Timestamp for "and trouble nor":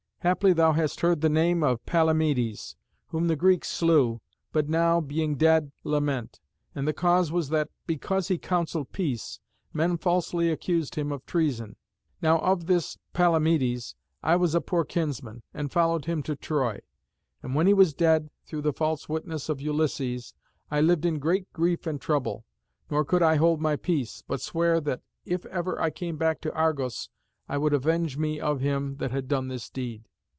21.87-23.03